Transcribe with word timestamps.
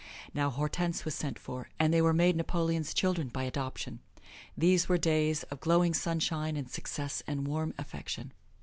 Now 0.33 0.49
Hortense 0.49 1.05
was 1.05 1.13
sent 1.13 1.37
for, 1.37 1.69
and 1.77 1.93
they 1.93 2.01
were 2.01 2.11
made 2.11 2.35
Napoleon's 2.35 2.91
children 2.91 3.27
by 3.27 3.43
adoption. 3.43 3.99
These 4.57 4.89
were 4.89 4.97
days 4.97 5.43
of 5.51 5.59
glowing 5.59 5.93
sunshine 5.93 6.57
and 6.57 6.67
success 6.67 7.21
and 7.27 7.47
warm 7.47 7.75
affection. 7.77 8.33